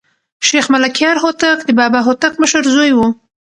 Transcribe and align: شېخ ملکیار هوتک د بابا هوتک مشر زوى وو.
شېخ 0.47 0.65
ملکیار 0.73 1.15
هوتک 1.23 1.57
د 1.65 1.69
بابا 1.79 1.99
هوتک 2.07 2.33
مشر 2.41 2.61
زوى 2.73 2.91
وو. 2.93 3.07